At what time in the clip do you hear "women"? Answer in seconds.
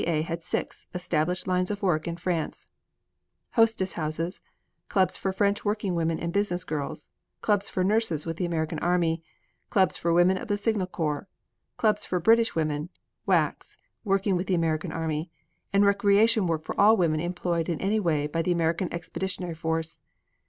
5.93-6.17, 10.11-10.39, 12.55-12.89, 16.97-17.19